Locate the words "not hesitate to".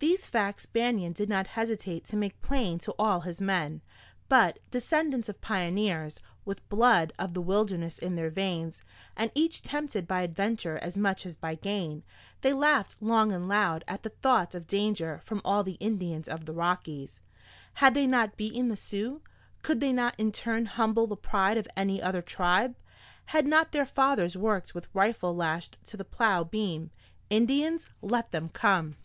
1.28-2.16